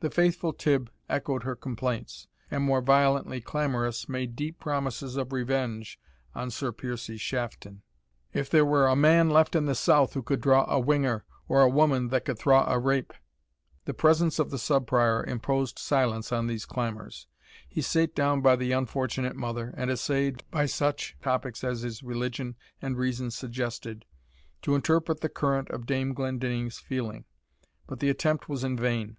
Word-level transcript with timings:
The 0.00 0.10
faithful 0.10 0.52
Tibb 0.52 0.90
echoed 1.08 1.44
her 1.44 1.56
complaints, 1.56 2.28
and, 2.50 2.62
more 2.62 2.82
violently 2.82 3.40
clamorous, 3.40 4.10
made 4.10 4.36
deep 4.36 4.60
promises 4.60 5.16
of 5.16 5.32
revenge 5.32 5.98
on 6.34 6.50
Sir 6.50 6.70
Piercie 6.70 7.16
Shafton, 7.18 7.80
"if 8.34 8.50
there 8.50 8.66
were 8.66 8.88
a 8.88 8.94
man 8.94 9.30
left 9.30 9.56
in 9.56 9.64
the 9.64 9.74
south 9.74 10.12
who 10.12 10.22
could 10.22 10.42
draw 10.42 10.64
a 10.70 10.78
whinger, 10.78 11.24
or 11.48 11.62
a 11.62 11.68
woman 11.70 12.08
that 12.08 12.26
could 12.26 12.38
thraw 12.38 12.70
a 12.70 12.78
rape." 12.78 13.14
The 13.86 13.94
presence 13.94 14.38
of 14.38 14.50
the 14.50 14.58
Sub 14.58 14.86
Prior 14.86 15.24
imposed 15.24 15.78
silence 15.78 16.30
on 16.30 16.46
these 16.46 16.66
clamours. 16.66 17.26
He 17.66 17.80
sate 17.80 18.14
down 18.14 18.42
by 18.42 18.54
the 18.56 18.72
unfortunate 18.72 19.34
mother, 19.34 19.72
and 19.78 19.90
essayed, 19.90 20.44
by 20.50 20.66
such 20.66 21.16
topics 21.22 21.64
as 21.64 21.80
his 21.80 22.02
religion 22.02 22.54
and 22.82 22.98
reason 22.98 23.30
suggested, 23.30 24.04
to 24.60 24.74
interrupt 24.74 25.20
the 25.22 25.30
current 25.30 25.70
of 25.70 25.86
Dame 25.86 26.12
Glendinning's 26.12 26.78
feelings; 26.78 27.24
but 27.86 28.00
the 28.00 28.10
attempt 28.10 28.46
was 28.46 28.62
in 28.62 28.76
vain. 28.76 29.16